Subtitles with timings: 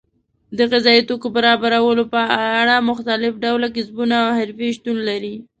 [0.57, 2.21] د غذایي توکو برابرولو په
[2.61, 5.35] اړه مختلف ډول کسبونه او حرفې شتون لري.